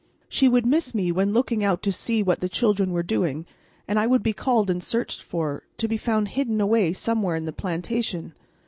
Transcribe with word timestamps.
She 0.27 0.49
would 0.49 0.65
miss 0.65 0.95
me 0.95 1.11
when 1.11 1.31
looking 1.31 1.63
out 1.63 1.83
to 1.83 1.91
see 1.91 2.23
what 2.23 2.39
the 2.39 2.49
children 2.49 2.91
were 2.91 3.03
doing, 3.03 3.45
and 3.87 3.99
I 3.99 4.07
would 4.07 4.23
be 4.23 4.33
called 4.33 4.67
and 4.71 4.81
searched 4.83 5.21
for, 5.21 5.61
to 5.77 5.87
be 5.87 5.95
found 5.95 6.29
hidden 6.29 6.59
away 6.59 6.91
somewhere 6.91 7.35
in 7.35 7.45
the 7.45 7.53
plantation. 7.53 8.33